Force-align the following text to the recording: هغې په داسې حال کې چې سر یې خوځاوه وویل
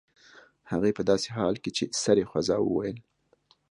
هغې 0.71 0.91
په 0.97 1.03
داسې 1.09 1.29
حال 1.37 1.55
کې 1.63 1.69
چې 1.77 1.83
سر 2.01 2.15
یې 2.21 2.25
خوځاوه 2.29 2.67
وویل 2.67 2.97